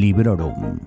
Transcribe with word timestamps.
Librorum. 0.00 0.78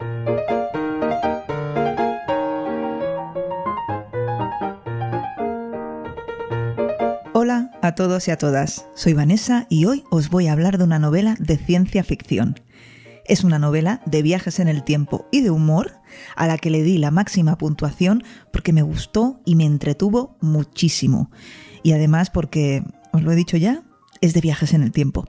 Hola 7.34 7.70
a 7.84 7.94
todos 7.94 8.28
y 8.28 8.32
a 8.32 8.38
todas, 8.40 8.88
soy 8.96 9.14
Vanessa 9.14 9.68
y 9.70 9.86
hoy 9.86 10.04
os 10.10 10.32
voy 10.32 10.48
a 10.48 10.54
hablar 10.54 10.80
de 10.80 10.86
una 10.86 10.98
novela 10.98 11.36
de 11.38 11.58
ciencia 11.58 12.04
ficción. 12.04 12.60
Es 13.26 13.44
una 13.44 13.60
novela 13.60 14.02
de 14.08 14.24
viajes 14.24 14.60
en 14.60 14.68
el 14.68 14.84
tiempo 14.84 15.28
y 15.32 15.42
de 15.42 15.52
humor 15.52 15.92
a 16.36 16.48
la 16.48 16.58
que 16.58 16.72
le 16.72 16.82
di 16.82 16.98
la 16.98 17.12
máxima 17.12 17.60
puntuación 17.60 18.24
porque 18.52 18.74
me 18.74 18.82
gustó 18.82 19.42
y 19.46 19.54
me 19.54 19.66
entretuvo 19.66 20.38
muchísimo. 20.42 21.30
Y 21.84 21.92
además 21.92 22.32
porque, 22.32 22.84
os 23.12 23.22
lo 23.22 23.32
he 23.32 23.36
dicho 23.36 23.58
ya, 23.58 23.84
es 24.22 24.34
de 24.34 24.42
viajes 24.42 24.74
en 24.74 24.82
el 24.82 24.92
tiempo. 24.92 25.28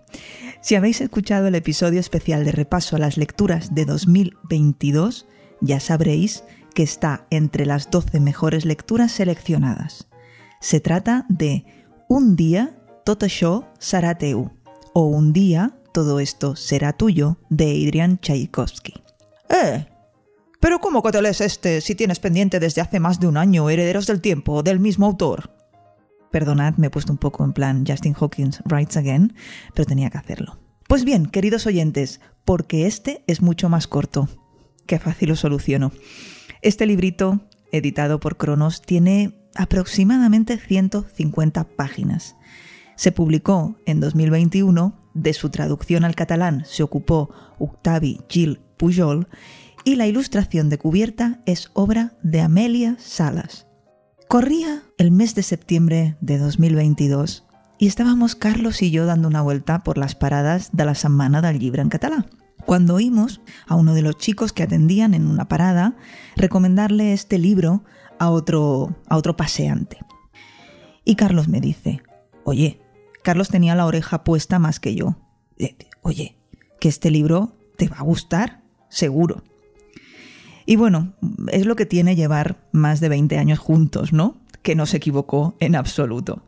Si 0.64 0.76
habéis 0.76 1.02
escuchado 1.02 1.48
el 1.48 1.56
episodio 1.56 2.00
especial 2.00 2.46
de 2.46 2.50
repaso 2.50 2.96
a 2.96 2.98
las 2.98 3.18
lecturas 3.18 3.74
de 3.74 3.84
2022, 3.84 5.26
ya 5.60 5.78
sabréis 5.78 6.42
que 6.74 6.82
está 6.82 7.26
entre 7.28 7.66
las 7.66 7.90
12 7.90 8.18
mejores 8.18 8.64
lecturas 8.64 9.12
seleccionadas. 9.12 10.08
Se 10.62 10.80
trata 10.80 11.26
de 11.28 11.66
Un 12.08 12.34
día 12.34 12.72
tot 13.04 13.28
això 13.28 13.68
serà 13.76 14.16
teu 14.16 14.56
o 14.96 15.02
Un 15.04 15.34
día 15.36 15.76
todo 15.92 16.16
esto 16.18 16.56
será 16.56 16.94
tuyo 16.96 17.36
de 17.50 17.68
Adrian 17.84 18.16
Tchaikovsky. 18.16 18.94
¡Eh! 19.50 19.84
¿Pero 20.60 20.80
cómo 20.80 21.02
que 21.02 21.12
te 21.12 21.20
lees 21.20 21.42
este 21.42 21.82
si 21.82 21.94
tienes 21.94 22.20
pendiente 22.20 22.58
desde 22.58 22.80
hace 22.80 23.00
más 23.00 23.20
de 23.20 23.26
un 23.26 23.36
año 23.36 23.68
Herederos 23.68 24.06
del 24.06 24.22
Tiempo 24.22 24.62
del 24.62 24.80
mismo 24.80 25.04
autor? 25.04 25.53
Perdonad, 26.34 26.74
me 26.78 26.88
he 26.88 26.90
puesto 26.90 27.12
un 27.12 27.18
poco 27.18 27.44
en 27.44 27.52
plan 27.52 27.84
Justin 27.86 28.16
Hawkins 28.20 28.60
Writes 28.64 28.96
Again, 28.96 29.34
pero 29.72 29.86
tenía 29.86 30.10
que 30.10 30.18
hacerlo. 30.18 30.58
Pues 30.88 31.04
bien, 31.04 31.26
queridos 31.26 31.64
oyentes, 31.64 32.20
porque 32.44 32.88
este 32.88 33.22
es 33.28 33.40
mucho 33.40 33.68
más 33.68 33.86
corto. 33.86 34.28
Qué 34.84 34.98
fácil 34.98 35.28
lo 35.28 35.36
soluciono. 35.36 35.92
Este 36.60 36.86
librito, 36.86 37.46
editado 37.70 38.18
por 38.18 38.36
Cronos, 38.36 38.82
tiene 38.82 39.48
aproximadamente 39.54 40.58
150 40.58 41.68
páginas. 41.76 42.34
Se 42.96 43.12
publicó 43.12 43.76
en 43.86 44.00
2021, 44.00 45.12
de 45.14 45.34
su 45.34 45.50
traducción 45.50 46.02
al 46.02 46.16
catalán 46.16 46.64
se 46.66 46.82
ocupó 46.82 47.30
Octavi 47.60 48.22
Gil 48.28 48.58
Pujol 48.76 49.28
y 49.84 49.94
la 49.94 50.08
ilustración 50.08 50.68
de 50.68 50.78
cubierta 50.78 51.42
es 51.46 51.70
obra 51.74 52.14
de 52.24 52.40
Amelia 52.40 52.96
Salas. 52.98 53.68
Corría 54.34 54.82
el 54.98 55.12
mes 55.12 55.36
de 55.36 55.44
septiembre 55.44 56.16
de 56.20 56.38
2022 56.38 57.44
y 57.78 57.86
estábamos 57.86 58.34
Carlos 58.34 58.82
y 58.82 58.90
yo 58.90 59.06
dando 59.06 59.28
una 59.28 59.42
vuelta 59.42 59.84
por 59.84 59.96
las 59.96 60.16
paradas 60.16 60.70
de 60.72 60.84
la 60.84 60.96
Setmana 60.96 61.40
del 61.40 61.60
Llibre 61.60 61.82
en 61.82 61.88
catalán. 61.88 62.26
Cuando 62.66 62.96
oímos 62.96 63.40
a 63.68 63.76
uno 63.76 63.94
de 63.94 64.02
los 64.02 64.18
chicos 64.18 64.52
que 64.52 64.64
atendían 64.64 65.14
en 65.14 65.28
una 65.28 65.46
parada 65.46 65.96
recomendarle 66.34 67.12
este 67.12 67.38
libro 67.38 67.84
a 68.18 68.30
otro, 68.30 68.96
a 69.06 69.16
otro 69.16 69.36
paseante. 69.36 69.98
Y 71.04 71.14
Carlos 71.14 71.46
me 71.46 71.60
dice, 71.60 72.02
oye, 72.42 72.80
Carlos 73.22 73.50
tenía 73.50 73.76
la 73.76 73.86
oreja 73.86 74.24
puesta 74.24 74.58
más 74.58 74.80
que 74.80 74.96
yo. 74.96 75.16
Oye, 76.02 76.40
que 76.80 76.88
este 76.88 77.12
libro 77.12 77.56
te 77.76 77.86
va 77.86 77.98
a 77.98 78.02
gustar, 78.02 78.64
seguro. 78.88 79.44
Y 80.66 80.76
bueno, 80.76 81.12
es 81.50 81.66
lo 81.66 81.76
que 81.76 81.86
tiene 81.86 82.16
llevar 82.16 82.56
más 82.72 83.00
de 83.00 83.08
20 83.08 83.38
años 83.38 83.58
juntos, 83.58 84.12
¿no? 84.12 84.36
Que 84.62 84.74
no 84.74 84.86
se 84.86 84.96
equivocó 84.96 85.56
en 85.60 85.76
absoluto. 85.76 86.42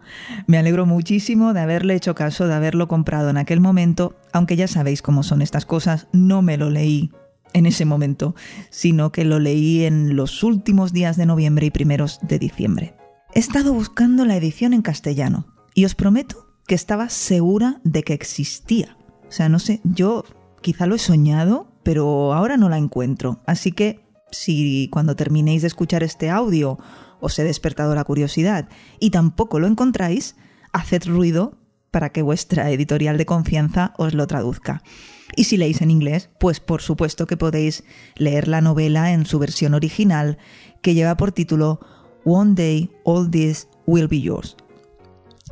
Me 0.46 0.58
alegro 0.58 0.86
muchísimo 0.86 1.52
de 1.52 1.60
haberle 1.60 1.94
hecho 1.94 2.14
caso, 2.14 2.46
de 2.46 2.54
haberlo 2.54 2.88
comprado 2.88 3.28
en 3.28 3.36
aquel 3.36 3.60
momento, 3.60 4.16
aunque 4.32 4.56
ya 4.56 4.68
sabéis 4.68 5.02
cómo 5.02 5.22
son 5.22 5.42
estas 5.42 5.66
cosas, 5.66 6.08
no 6.12 6.40
me 6.40 6.56
lo 6.56 6.70
leí 6.70 7.10
en 7.52 7.66
ese 7.66 7.84
momento, 7.84 8.34
sino 8.70 9.12
que 9.12 9.24
lo 9.24 9.38
leí 9.38 9.84
en 9.84 10.16
los 10.16 10.42
últimos 10.42 10.92
días 10.92 11.16
de 11.16 11.26
noviembre 11.26 11.66
y 11.66 11.70
primeros 11.70 12.18
de 12.22 12.38
diciembre. 12.38 12.94
He 13.34 13.38
estado 13.38 13.74
buscando 13.74 14.24
la 14.24 14.36
edición 14.36 14.72
en 14.72 14.82
castellano 14.82 15.46
y 15.74 15.84
os 15.84 15.94
prometo 15.94 16.46
que 16.66 16.74
estaba 16.74 17.08
segura 17.10 17.80
de 17.84 18.02
que 18.02 18.14
existía. 18.14 18.96
O 19.28 19.32
sea, 19.32 19.48
no 19.48 19.58
sé, 19.58 19.80
yo 19.84 20.24
quizá 20.62 20.86
lo 20.86 20.94
he 20.94 20.98
soñado, 20.98 21.68
pero 21.82 22.32
ahora 22.32 22.56
no 22.56 22.68
la 22.68 22.78
encuentro. 22.78 23.40
Así 23.46 23.72
que 23.72 24.05
si 24.30 24.88
cuando 24.92 25.16
terminéis 25.16 25.62
de 25.62 25.68
escuchar 25.68 26.02
este 26.02 26.30
audio 26.30 26.78
os 27.20 27.38
he 27.38 27.44
despertado 27.44 27.94
la 27.94 28.04
curiosidad 28.04 28.68
y 29.00 29.10
tampoco 29.10 29.58
lo 29.58 29.66
encontráis, 29.66 30.36
haced 30.72 31.06
ruido 31.06 31.58
para 31.90 32.10
que 32.10 32.22
vuestra 32.22 32.70
editorial 32.70 33.16
de 33.16 33.26
confianza 33.26 33.94
os 33.96 34.14
lo 34.14 34.26
traduzca. 34.26 34.82
Y 35.34 35.44
si 35.44 35.56
leéis 35.56 35.80
en 35.80 35.90
inglés, 35.90 36.30
pues 36.38 36.60
por 36.60 36.82
supuesto 36.82 37.26
que 37.26 37.36
podéis 37.36 37.84
leer 38.16 38.48
la 38.48 38.60
novela 38.60 39.12
en 39.12 39.26
su 39.26 39.38
versión 39.38 39.74
original, 39.74 40.38
que 40.82 40.94
lleva 40.94 41.16
por 41.16 41.32
título 41.32 41.80
One 42.24 42.54
Day 42.54 42.90
All 43.04 43.30
This 43.30 43.68
Will 43.86 44.08
Be 44.08 44.20
Yours. 44.20 44.56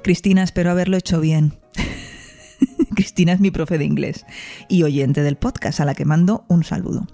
Cristina, 0.02 0.42
espero 0.42 0.70
haberlo 0.70 0.96
hecho 0.96 1.20
bien. 1.20 1.54
Cristina 2.94 3.32
es 3.32 3.40
mi 3.40 3.50
profe 3.50 3.78
de 3.78 3.84
inglés 3.84 4.26
y 4.68 4.82
oyente 4.82 5.22
del 5.22 5.36
podcast, 5.36 5.80
a 5.80 5.84
la 5.84 5.94
que 5.94 6.04
mando 6.04 6.44
un 6.48 6.62
saludo. 6.62 7.06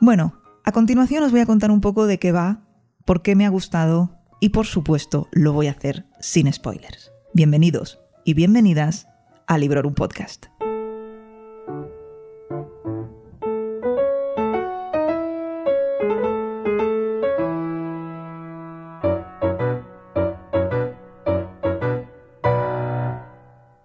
Bueno, 0.00 0.34
a 0.64 0.72
continuación 0.72 1.22
os 1.22 1.30
voy 1.30 1.40
a 1.40 1.46
contar 1.46 1.70
un 1.70 1.80
poco 1.80 2.06
de 2.06 2.18
qué 2.18 2.32
va, 2.32 2.62
por 3.04 3.22
qué 3.22 3.36
me 3.36 3.44
ha 3.46 3.50
gustado 3.50 4.10
y 4.40 4.48
por 4.48 4.66
supuesto 4.66 5.28
lo 5.30 5.52
voy 5.52 5.68
a 5.68 5.72
hacer 5.72 6.06
sin 6.20 6.50
spoilers. 6.52 7.12
Bienvenidos 7.34 8.00
y 8.24 8.34
bienvenidas 8.34 9.06
a 9.46 9.58
Librorum 9.58 9.94
Podcast. 9.94 10.46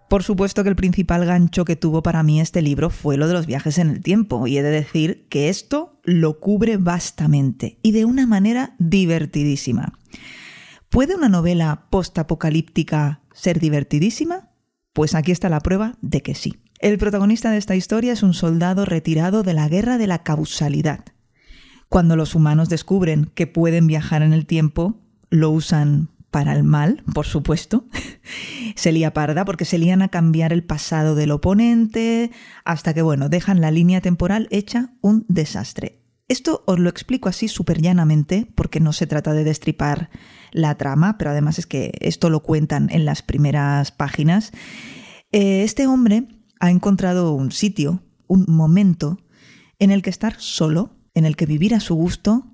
Por 0.09 0.24
supuesto 0.24 0.64
que 0.64 0.70
el 0.70 0.75
principal 0.75 1.24
gancho 1.24 1.66
que 1.66 1.75
tuvo 1.75 2.02
para 2.02 2.24
mí 2.24 2.42
este 2.42 2.64
libro 2.64 2.90
fue 2.90 3.16
lo 3.16 3.28
de 3.28 3.34
los 3.34 3.46
viajes 3.46 3.78
en 3.78 3.90
el 3.90 4.02
tiempo, 4.02 4.47
y 4.47 4.58
he 4.58 4.64
de 4.64 4.72
decir 4.72 5.28
que 5.30 5.50
esto 5.50 6.00
lo 6.03 6.40
cubre 6.40 6.78
vastamente 6.78 7.78
y 7.84 7.92
de 7.92 8.06
una 8.06 8.25
manera 8.25 8.75
divertidísima. 8.80 9.94
¿Puede 10.90 11.16
una 11.16 11.30
novela 11.30 11.86
postapocalíptica 11.92 13.22
ser 13.34 13.59
divertidísima? 13.59 14.50
Pues 14.94 15.14
aquí 15.14 15.31
está 15.31 15.47
la 15.47 15.59
prueba 15.59 15.96
de 16.02 16.24
que 16.24 16.34
sí. 16.34 16.56
El 16.80 16.97
protagonista 16.97 17.52
de 17.52 17.58
esta 17.58 17.76
historia 17.76 18.14
es 18.14 18.24
un 18.24 18.34
soldado 18.34 18.86
retirado 18.86 19.44
de 19.44 19.53
la 19.53 19.70
guerra 19.70 20.00
de 20.00 20.08
la 20.08 20.24
causalidad. 20.24 21.06
Cuando 21.88 22.16
los 22.16 22.34
humanos 22.34 22.68
descubren 22.68 23.26
que 23.36 23.46
pueden 23.46 23.86
viajar 23.86 24.24
en 24.24 24.34
el 24.34 24.47
tiempo, 24.47 25.00
lo 25.30 25.52
usan 25.52 26.09
para 26.31 26.53
el 26.53 26.63
mal, 26.63 27.03
por 27.13 27.25
supuesto. 27.25 27.85
se 28.75 28.91
lía 28.91 29.13
parda 29.13 29.45
porque 29.45 29.66
se 29.66 29.78
lían 29.78 30.01
a 30.01 30.09
cambiar 30.09 30.53
el 30.53 30.63
pasado 30.63 31.16
del 31.16 31.31
oponente 31.31 32.31
hasta 32.63 32.94
que, 32.94 33.01
bueno, 33.01 33.29
dejan 33.29 33.62
la 33.62 33.72
línea 33.72 34.01
temporal 34.01 34.47
hecha 34.51 34.94
un 35.01 35.25
desastre. 35.28 36.00
Esto 36.28 36.63
os 36.67 36.78
lo 36.78 36.90
explico 36.90 37.28
así 37.28 37.47
súper 37.47 37.81
llanamente 37.81 38.47
porque 38.53 38.79
no 38.79 38.94
se 38.94 39.07
trata 39.07 39.34
de 39.34 39.44
destripar 39.44 40.12
la 40.51 40.75
trama, 40.78 41.17
pero 41.17 41.31
además 41.31 41.57
es 41.57 41.66
que 41.66 41.91
esto 42.01 42.29
lo 42.29 42.44
cuentan 42.44 42.90
en 42.91 43.03
las 43.03 43.23
primeras 43.23 43.91
páginas. 43.91 44.51
Eh, 45.31 45.63
este 45.63 45.88
hombre 45.88 46.28
ha 46.59 46.69
encontrado 46.69 47.34
un 47.34 47.51
sitio, 47.51 48.03
un 48.28 48.46
momento 48.47 49.17
en 49.79 49.90
el 49.90 50.03
que 50.03 50.11
estar 50.11 50.35
solo, 50.40 50.96
en 51.16 51.25
el 51.25 51.35
que 51.35 51.47
vivir 51.47 51.73
a 51.73 51.79
su 51.79 51.96
gusto 51.96 52.46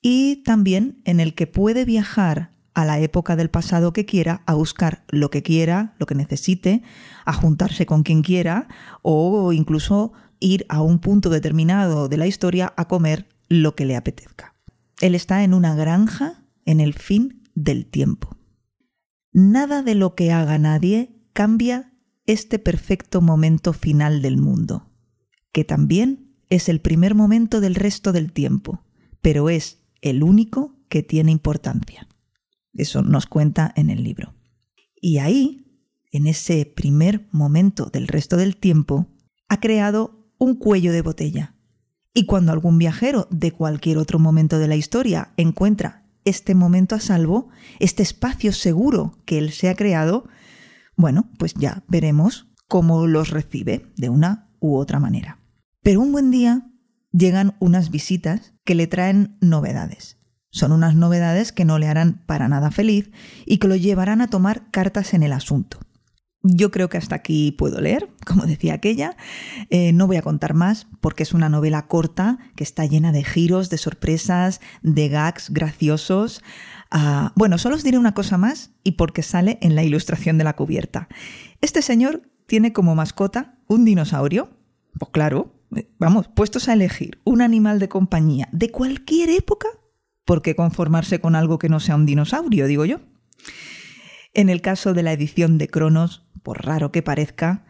y 0.00 0.42
también 0.44 1.02
en 1.04 1.20
el 1.20 1.34
que 1.34 1.46
puede 1.46 1.84
viajar 1.84 2.52
a 2.74 2.84
la 2.84 2.98
época 3.00 3.36
del 3.36 3.50
pasado 3.50 3.92
que 3.92 4.06
quiera, 4.06 4.42
a 4.46 4.54
buscar 4.54 5.04
lo 5.08 5.30
que 5.30 5.42
quiera, 5.42 5.94
lo 5.98 6.06
que 6.06 6.14
necesite, 6.14 6.82
a 7.24 7.32
juntarse 7.32 7.86
con 7.86 8.02
quien 8.02 8.22
quiera 8.22 8.68
o 9.02 9.52
incluso 9.52 10.12
ir 10.40 10.66
a 10.68 10.82
un 10.82 10.98
punto 10.98 11.30
determinado 11.30 12.08
de 12.08 12.16
la 12.16 12.26
historia 12.26 12.72
a 12.76 12.88
comer 12.88 13.28
lo 13.48 13.74
que 13.74 13.84
le 13.84 13.96
apetezca. 13.96 14.54
Él 15.00 15.14
está 15.14 15.44
en 15.44 15.54
una 15.54 15.74
granja 15.74 16.44
en 16.64 16.80
el 16.80 16.94
fin 16.94 17.42
del 17.54 17.86
tiempo. 17.86 18.36
Nada 19.32 19.82
de 19.82 19.94
lo 19.94 20.14
que 20.14 20.32
haga 20.32 20.58
nadie 20.58 21.16
cambia 21.32 21.92
este 22.26 22.58
perfecto 22.58 23.20
momento 23.20 23.72
final 23.72 24.22
del 24.22 24.36
mundo, 24.36 24.90
que 25.52 25.64
también 25.64 26.36
es 26.50 26.68
el 26.68 26.80
primer 26.80 27.14
momento 27.14 27.60
del 27.60 27.74
resto 27.74 28.12
del 28.12 28.32
tiempo, 28.32 28.84
pero 29.20 29.48
es 29.48 29.82
el 30.02 30.22
único 30.22 30.76
que 30.88 31.02
tiene 31.02 31.32
importancia. 31.32 32.08
Eso 32.74 33.02
nos 33.02 33.26
cuenta 33.26 33.72
en 33.76 33.90
el 33.90 34.02
libro. 34.02 34.34
Y 35.00 35.18
ahí, 35.18 35.66
en 36.10 36.26
ese 36.26 36.64
primer 36.66 37.28
momento 37.32 37.86
del 37.86 38.08
resto 38.08 38.36
del 38.36 38.56
tiempo, 38.56 39.08
ha 39.48 39.60
creado 39.60 40.32
un 40.38 40.56
cuello 40.56 40.92
de 40.92 41.02
botella. 41.02 41.54
Y 42.14 42.26
cuando 42.26 42.52
algún 42.52 42.78
viajero 42.78 43.28
de 43.30 43.52
cualquier 43.52 43.98
otro 43.98 44.18
momento 44.18 44.58
de 44.58 44.68
la 44.68 44.76
historia 44.76 45.32
encuentra 45.36 46.02
este 46.24 46.54
momento 46.54 46.94
a 46.94 47.00
salvo, 47.00 47.48
este 47.80 48.02
espacio 48.02 48.52
seguro 48.52 49.18
que 49.24 49.38
él 49.38 49.52
se 49.52 49.68
ha 49.68 49.74
creado, 49.74 50.28
bueno, 50.96 51.30
pues 51.38 51.54
ya 51.54 51.84
veremos 51.88 52.48
cómo 52.68 53.06
los 53.06 53.30
recibe 53.30 53.92
de 53.96 54.08
una 54.08 54.50
u 54.60 54.76
otra 54.76 55.00
manera. 55.00 55.40
Pero 55.82 56.00
un 56.00 56.12
buen 56.12 56.30
día 56.30 56.70
llegan 57.12 57.56
unas 57.60 57.90
visitas 57.90 58.54
que 58.64 58.74
le 58.74 58.86
traen 58.86 59.36
novedades. 59.40 60.18
Son 60.52 60.70
unas 60.70 60.94
novedades 60.94 61.50
que 61.50 61.64
no 61.64 61.78
le 61.78 61.88
harán 61.88 62.22
para 62.26 62.46
nada 62.46 62.70
feliz 62.70 63.10
y 63.46 63.56
que 63.56 63.68
lo 63.68 63.74
llevarán 63.74 64.20
a 64.20 64.28
tomar 64.28 64.70
cartas 64.70 65.14
en 65.14 65.22
el 65.22 65.32
asunto. 65.32 65.80
Yo 66.42 66.70
creo 66.70 66.88
que 66.88 66.98
hasta 66.98 67.14
aquí 67.14 67.52
puedo 67.52 67.80
leer, 67.80 68.10
como 68.26 68.44
decía 68.44 68.74
aquella. 68.74 69.16
Eh, 69.70 69.92
no 69.92 70.06
voy 70.06 70.16
a 70.16 70.22
contar 70.22 70.54
más 70.54 70.88
porque 71.00 71.22
es 71.22 71.32
una 71.32 71.48
novela 71.48 71.86
corta 71.86 72.38
que 72.54 72.64
está 72.64 72.84
llena 72.84 73.12
de 73.12 73.24
giros, 73.24 73.70
de 73.70 73.78
sorpresas, 73.78 74.60
de 74.82 75.08
gags 75.08 75.50
graciosos. 75.50 76.42
Ah, 76.90 77.32
bueno, 77.34 77.56
solo 77.56 77.76
os 77.76 77.82
diré 77.82 77.96
una 77.96 78.14
cosa 78.14 78.36
más 78.36 78.72
y 78.84 78.92
porque 78.92 79.22
sale 79.22 79.58
en 79.62 79.74
la 79.74 79.84
ilustración 79.84 80.36
de 80.36 80.44
la 80.44 80.54
cubierta. 80.54 81.08
Este 81.62 81.80
señor 81.80 82.28
tiene 82.46 82.74
como 82.74 82.94
mascota 82.94 83.54
un 83.68 83.86
dinosaurio. 83.86 84.50
Pues 84.98 85.10
claro, 85.12 85.54
eh, 85.74 85.88
vamos, 85.98 86.28
puestos 86.28 86.68
a 86.68 86.74
elegir 86.74 87.20
un 87.24 87.40
animal 87.40 87.78
de 87.78 87.88
compañía 87.88 88.48
de 88.52 88.70
cualquier 88.70 89.30
época, 89.30 89.68
¿por 90.24 90.42
qué 90.42 90.54
conformarse 90.54 91.20
con 91.20 91.34
algo 91.34 91.58
que 91.58 91.68
no 91.68 91.80
sea 91.80 91.96
un 91.96 92.06
dinosaurio, 92.06 92.66
digo 92.66 92.84
yo? 92.84 93.00
En 94.34 94.48
el 94.48 94.60
caso 94.60 94.94
de 94.94 95.02
la 95.02 95.12
edición 95.12 95.58
de 95.58 95.68
Cronos, 95.68 96.24
por 96.42 96.64
raro 96.64 96.90
que 96.92 97.02
parezca, 97.02 97.64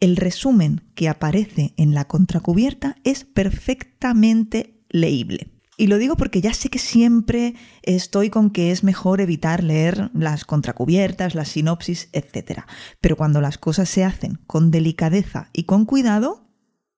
el 0.00 0.16
resumen 0.16 0.82
que 0.94 1.08
aparece 1.08 1.74
en 1.76 1.94
la 1.94 2.06
contracubierta 2.06 2.96
es 3.04 3.24
perfectamente 3.24 4.82
leíble. 4.88 5.52
Y 5.76 5.86
lo 5.86 5.98
digo 5.98 6.16
porque 6.16 6.40
ya 6.40 6.54
sé 6.54 6.70
que 6.70 6.80
siempre 6.80 7.54
estoy 7.82 8.30
con 8.30 8.50
que 8.50 8.72
es 8.72 8.82
mejor 8.82 9.20
evitar 9.20 9.62
leer 9.62 10.10
las 10.12 10.44
contracubiertas, 10.44 11.36
las 11.36 11.50
sinopsis, 11.50 12.08
etc. 12.12 12.62
Pero 13.00 13.16
cuando 13.16 13.40
las 13.40 13.58
cosas 13.58 13.88
se 13.88 14.02
hacen 14.02 14.40
con 14.48 14.72
delicadeza 14.72 15.50
y 15.52 15.64
con 15.64 15.84
cuidado, 15.84 16.48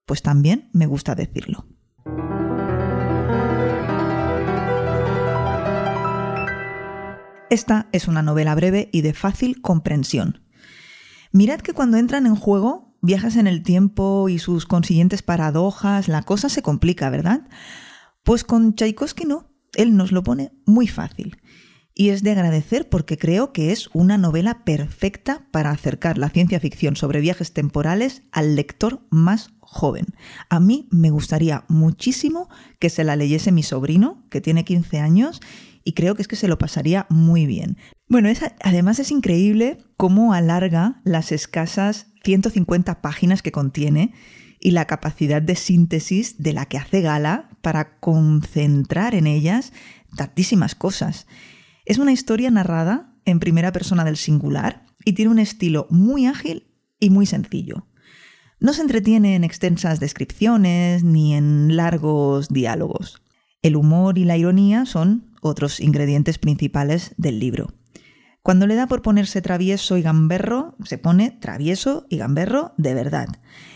pues 0.07 0.23
también 0.23 0.71
me 0.73 0.87
gusta 0.87 1.15
decirlo. 1.15 1.67
Esta 7.51 7.89
es 7.91 8.07
una 8.07 8.23
novela 8.23 8.55
breve 8.55 8.89
y 8.93 9.01
de 9.01 9.13
fácil 9.13 9.61
comprensión. 9.61 10.41
Mirad 11.33 11.59
que 11.61 11.73
cuando 11.73 11.97
entran 11.97 12.27
en 12.27 12.37
juego 12.37 12.97
viajes 13.03 13.35
en 13.35 13.49
el 13.49 13.65
tiempo 13.65 14.29
y 14.29 14.39
sus 14.39 14.67
consiguientes 14.67 15.23
paradojas, 15.23 16.07
la 16.07 16.23
cosa 16.23 16.49
se 16.49 16.63
complica, 16.63 17.11
¿verdad? 17.11 17.49
Pues 18.23 18.45
con 18.45 18.77
Tchaikovsky 18.77 19.25
no, 19.25 19.51
él 19.75 19.97
nos 19.97 20.13
lo 20.13 20.23
pone 20.23 20.53
muy 20.65 20.87
fácil. 20.87 21.39
Y 21.93 22.11
es 22.11 22.23
de 22.23 22.31
agradecer 22.31 22.89
porque 22.89 23.19
creo 23.19 23.53
que 23.53 23.73
es 23.73 23.91
una 23.93 24.17
novela 24.17 24.65
perfecta 24.65 25.49
para 25.51 25.71
acercar 25.71 26.19
la 26.19 26.31
ciencia 26.31 26.61
ficción 26.61 26.95
sobre 26.95 27.21
viajes 27.21 27.53
temporales 27.53 28.23
al 28.31 28.55
lector 28.55 29.05
más 29.11 29.51
joven. 29.59 30.07
A 30.49 30.61
mí 30.61 30.89
me 30.93 31.11
gustaría 31.11 31.65
muchísimo 31.67 32.49
que 32.79 32.91
se 32.91 33.03
la 33.03 33.17
leyese 33.17 33.51
mi 33.51 33.65
sobrino, 33.65 34.25
que 34.31 34.41
tiene 34.41 34.65
15 34.65 35.01
años, 35.01 35.41
y 35.91 35.93
creo 35.93 36.15
que 36.15 36.23
es 36.23 36.29
que 36.29 36.37
se 36.37 36.47
lo 36.47 36.57
pasaría 36.57 37.07
muy 37.11 37.47
bien. 37.47 37.77
Bueno, 38.07 38.29
además 38.63 39.01
es 39.01 39.11
increíble 39.11 39.79
cómo 39.97 40.33
alarga 40.33 41.01
las 41.03 41.33
escasas 41.33 42.07
150 42.23 43.03
páginas 43.03 43.43
que 43.43 43.51
contiene 43.51 44.15
y 44.61 44.71
la 44.71 44.85
capacidad 44.85 45.43
de 45.43 45.57
síntesis 45.57 46.41
de 46.41 46.53
la 46.53 46.67
que 46.67 46.79
hace 46.79 47.01
gala 47.01 47.49
para 47.61 47.99
concentrar 47.99 49.17
en 49.17 49.27
ellas 49.27 49.73
tantísimas 50.15 50.77
cosas. 50.77 51.27
Es 51.85 51.99
una 51.99 52.13
historia 52.13 52.53
narrada 52.53 53.13
en 53.25 53.41
primera 53.41 53.73
persona 53.73 54.05
del 54.05 54.17
singular 54.17 54.87
y 55.05 55.15
tiene 55.15 55.33
un 55.33 55.41
estilo 55.41 55.89
muy 55.91 56.27
ágil 56.27 56.69
y 57.01 57.11
muy 57.11 57.27
sencillo. 57.27 57.89
No 58.61 58.75
se 58.75 58.83
entretiene 58.83 59.35
en 59.35 59.43
extensas 59.43 59.99
descripciones 59.99 61.03
ni 61.03 61.35
en 61.35 61.75
largos 61.75 62.49
diálogos. 62.49 63.21
El 63.61 63.75
humor 63.75 64.19
y 64.19 64.25
la 64.25 64.37
ironía 64.37 64.87
son 64.87 65.30
otros 65.41 65.81
ingredientes 65.81 66.39
principales 66.39 67.15
del 67.17 67.39
libro. 67.39 67.69
Cuando 68.43 68.67
le 68.67 68.75
da 68.75 68.87
por 68.87 69.03
ponerse 69.03 69.43
travieso 69.43 69.99
y 69.99 70.03
gamberro, 70.03 70.77
se 70.85 70.97
pone 70.97 71.31
travieso 71.31 72.07
y 72.09 72.17
gamberro 72.17 72.73
de 72.79 72.95
verdad. 72.95 73.29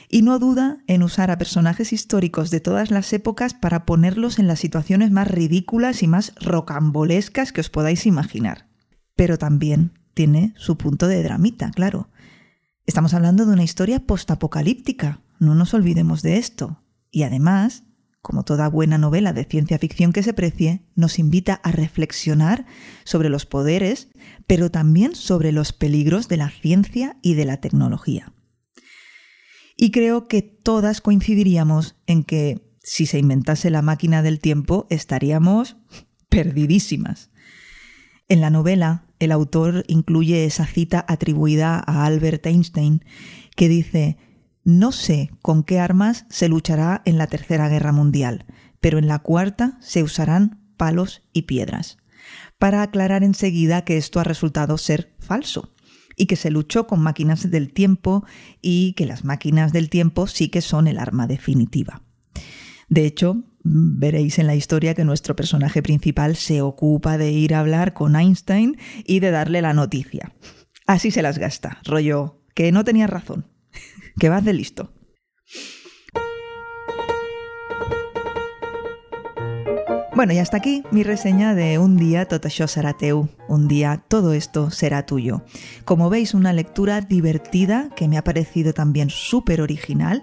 Y 0.08 0.22
no 0.22 0.38
duda 0.38 0.82
en 0.86 1.02
usar 1.02 1.30
a 1.30 1.36
personajes 1.36 1.92
históricos 1.92 2.50
de 2.50 2.60
todas 2.60 2.90
las 2.90 3.12
épocas 3.12 3.52
para 3.52 3.84
ponerlos 3.84 4.38
en 4.38 4.46
las 4.46 4.60
situaciones 4.60 5.10
más 5.10 5.28
ridículas 5.30 6.02
y 6.02 6.06
más 6.06 6.32
rocambolescas 6.40 7.52
que 7.52 7.60
os 7.60 7.68
podáis 7.68 8.06
imaginar. 8.06 8.68
Pero 9.16 9.36
también 9.36 9.92
tiene 10.14 10.54
su 10.56 10.78
punto 10.78 11.08
de 11.08 11.22
dramita, 11.22 11.70
claro. 11.70 12.08
Estamos 12.86 13.12
hablando 13.12 13.44
de 13.44 13.52
una 13.52 13.64
historia 13.64 14.00
postapocalíptica, 14.06 15.20
no 15.38 15.54
nos 15.54 15.74
olvidemos 15.74 16.22
de 16.22 16.38
esto. 16.38 16.82
Y 17.10 17.24
además, 17.24 17.84
como 18.24 18.42
toda 18.42 18.70
buena 18.70 18.96
novela 18.96 19.34
de 19.34 19.44
ciencia 19.44 19.78
ficción 19.78 20.10
que 20.10 20.22
se 20.22 20.32
precie, 20.32 20.80
nos 20.94 21.18
invita 21.18 21.60
a 21.62 21.70
reflexionar 21.72 22.64
sobre 23.04 23.28
los 23.28 23.44
poderes, 23.44 24.08
pero 24.46 24.70
también 24.70 25.14
sobre 25.14 25.52
los 25.52 25.74
peligros 25.74 26.26
de 26.26 26.38
la 26.38 26.48
ciencia 26.48 27.18
y 27.20 27.34
de 27.34 27.44
la 27.44 27.60
tecnología. 27.60 28.32
Y 29.76 29.90
creo 29.90 30.26
que 30.26 30.40
todas 30.40 31.02
coincidiríamos 31.02 31.96
en 32.06 32.24
que 32.24 32.66
si 32.82 33.04
se 33.04 33.18
inventase 33.18 33.68
la 33.68 33.82
máquina 33.82 34.22
del 34.22 34.40
tiempo 34.40 34.86
estaríamos 34.88 35.76
perdidísimas. 36.30 37.30
En 38.30 38.40
la 38.40 38.48
novela, 38.48 39.04
el 39.18 39.32
autor 39.32 39.84
incluye 39.86 40.46
esa 40.46 40.64
cita 40.64 41.04
atribuida 41.08 41.76
a 41.86 42.06
Albert 42.06 42.46
Einstein 42.46 43.04
que 43.54 43.68
dice 43.68 44.16
no 44.64 44.92
sé 44.92 45.30
con 45.42 45.62
qué 45.62 45.78
armas 45.78 46.24
se 46.30 46.48
luchará 46.48 47.02
en 47.04 47.18
la 47.18 47.26
Tercera 47.26 47.68
Guerra 47.68 47.92
Mundial, 47.92 48.46
pero 48.80 48.98
en 48.98 49.06
la 49.06 49.18
Cuarta 49.18 49.78
se 49.80 50.02
usarán 50.02 50.60
palos 50.78 51.22
y 51.32 51.42
piedras. 51.42 51.98
Para 52.58 52.82
aclarar 52.82 53.22
enseguida 53.22 53.84
que 53.84 53.98
esto 53.98 54.20
ha 54.20 54.24
resultado 54.24 54.78
ser 54.78 55.14
falso 55.18 55.74
y 56.16 56.26
que 56.26 56.36
se 56.36 56.50
luchó 56.50 56.86
con 56.86 57.00
máquinas 57.00 57.50
del 57.50 57.72
tiempo 57.72 58.24
y 58.62 58.94
que 58.94 59.04
las 59.04 59.24
máquinas 59.24 59.72
del 59.72 59.90
tiempo 59.90 60.26
sí 60.26 60.48
que 60.48 60.62
son 60.62 60.86
el 60.86 60.98
arma 60.98 61.26
definitiva. 61.26 62.02
De 62.88 63.04
hecho, 63.04 63.44
veréis 63.64 64.38
en 64.38 64.46
la 64.46 64.54
historia 64.54 64.94
que 64.94 65.04
nuestro 65.04 65.36
personaje 65.36 65.82
principal 65.82 66.36
se 66.36 66.62
ocupa 66.62 67.18
de 67.18 67.32
ir 67.32 67.54
a 67.54 67.60
hablar 67.60 67.92
con 67.92 68.16
Einstein 68.16 68.78
y 69.04 69.20
de 69.20 69.30
darle 69.30 69.60
la 69.60 69.74
noticia. 69.74 70.32
Así 70.86 71.10
se 71.10 71.22
las 71.22 71.38
gasta, 71.38 71.80
rollo, 71.84 72.40
que 72.54 72.72
no 72.72 72.84
tenía 72.84 73.06
razón 73.06 73.53
que 74.18 74.28
vas 74.28 74.44
de 74.44 74.52
listo. 74.52 74.92
Bueno, 80.14 80.32
y 80.32 80.38
hasta 80.38 80.58
aquí 80.58 80.84
mi 80.92 81.02
reseña 81.02 81.56
de 81.56 81.76
Un 81.80 81.96
día 81.96 82.26
tot 82.26 82.46
serà 82.46 82.94
teu, 82.94 83.28
un 83.48 83.66
día 83.66 84.04
todo 84.06 84.32
esto 84.32 84.70
será 84.70 85.06
tuyo. 85.06 85.42
Como 85.84 86.08
veis, 86.08 86.34
una 86.34 86.52
lectura 86.52 87.00
divertida 87.00 87.90
que 87.96 88.06
me 88.06 88.16
ha 88.16 88.22
parecido 88.22 88.72
también 88.72 89.10
súper 89.10 89.60
original, 89.60 90.22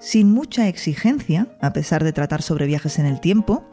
sin 0.00 0.32
mucha 0.32 0.66
exigencia, 0.66 1.54
a 1.60 1.74
pesar 1.74 2.04
de 2.04 2.14
tratar 2.14 2.40
sobre 2.40 2.64
viajes 2.64 2.98
en 2.98 3.04
el 3.04 3.20
tiempo, 3.20 3.68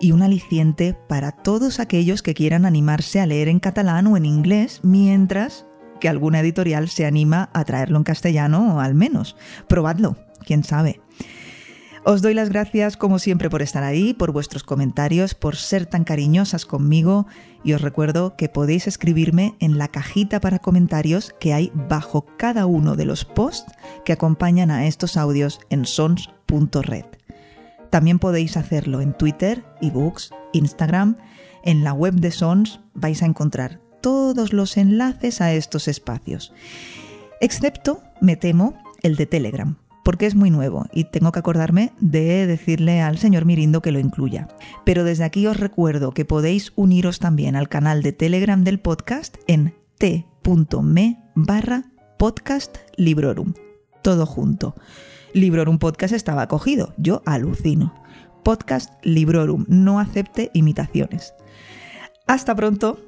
y 0.00 0.12
un 0.12 0.22
aliciente 0.22 0.94
para 0.94 1.32
todos 1.32 1.80
aquellos 1.80 2.22
que 2.22 2.32
quieran 2.32 2.64
animarse 2.64 3.20
a 3.20 3.26
leer 3.26 3.48
en 3.48 3.60
catalán 3.60 4.06
o 4.06 4.16
en 4.16 4.24
inglés 4.24 4.80
mientras 4.82 5.66
que 6.00 6.08
alguna 6.08 6.40
editorial 6.40 6.88
se 6.88 7.06
anima 7.06 7.50
a 7.52 7.64
traerlo 7.64 7.98
en 7.98 8.04
castellano 8.04 8.80
al 8.80 8.94
menos. 8.94 9.36
Probadlo, 9.68 10.16
quién 10.44 10.64
sabe. 10.64 11.00
Os 12.04 12.22
doy 12.22 12.32
las 12.32 12.48
gracias 12.48 12.96
como 12.96 13.18
siempre 13.18 13.50
por 13.50 13.60
estar 13.60 13.84
ahí, 13.84 14.14
por 14.14 14.32
vuestros 14.32 14.62
comentarios, 14.62 15.34
por 15.34 15.56
ser 15.56 15.84
tan 15.84 16.04
cariñosas 16.04 16.64
conmigo 16.64 17.26
y 17.64 17.74
os 17.74 17.82
recuerdo 17.82 18.34
que 18.36 18.48
podéis 18.48 18.86
escribirme 18.86 19.56
en 19.60 19.76
la 19.76 19.88
cajita 19.88 20.40
para 20.40 20.58
comentarios 20.58 21.34
que 21.38 21.52
hay 21.52 21.70
bajo 21.74 22.24
cada 22.38 22.66
uno 22.66 22.96
de 22.96 23.04
los 23.04 23.24
posts 23.24 23.72
que 24.04 24.12
acompañan 24.12 24.70
a 24.70 24.86
estos 24.86 25.16
audios 25.16 25.60
en 25.70 25.84
sons.red. 25.84 27.04
También 27.90 28.18
podéis 28.18 28.56
hacerlo 28.56 29.00
en 29.00 29.12
Twitter, 29.12 29.64
ebooks, 29.80 30.30
Instagram, 30.52 31.16
en 31.62 31.84
la 31.84 31.92
web 31.92 32.14
de 32.14 32.30
Sons 32.30 32.80
vais 32.94 33.22
a 33.22 33.26
encontrar 33.26 33.80
todos 34.00 34.52
los 34.52 34.76
enlaces 34.76 35.40
a 35.40 35.52
estos 35.52 35.88
espacios. 35.88 36.52
Excepto, 37.40 38.02
me 38.20 38.36
temo, 38.36 38.74
el 39.02 39.16
de 39.16 39.26
Telegram, 39.26 39.76
porque 40.04 40.26
es 40.26 40.34
muy 40.34 40.50
nuevo 40.50 40.86
y 40.92 41.04
tengo 41.04 41.32
que 41.32 41.38
acordarme 41.38 41.92
de 42.00 42.46
decirle 42.46 43.00
al 43.00 43.18
señor 43.18 43.44
Mirindo 43.44 43.82
que 43.82 43.92
lo 43.92 43.98
incluya. 43.98 44.48
Pero 44.84 45.04
desde 45.04 45.24
aquí 45.24 45.46
os 45.46 45.56
recuerdo 45.56 46.12
que 46.12 46.24
podéis 46.24 46.72
uniros 46.76 47.18
también 47.18 47.56
al 47.56 47.68
canal 47.68 48.02
de 48.02 48.12
Telegram 48.12 48.64
del 48.64 48.80
podcast 48.80 49.36
en 49.46 49.74
t.me 49.98 51.22
barra 51.34 51.84
podcast 52.18 52.78
librorum. 52.96 53.54
Todo 54.02 54.26
junto. 54.26 54.74
Librorum 55.34 55.78
Podcast 55.78 56.14
estaba 56.14 56.48
cogido, 56.48 56.94
yo 56.96 57.22
alucino. 57.26 57.94
Podcast 58.42 58.92
Librorum, 59.04 59.66
no 59.68 60.00
acepte 60.00 60.50
imitaciones. 60.54 61.34
Hasta 62.26 62.54
pronto 62.54 63.07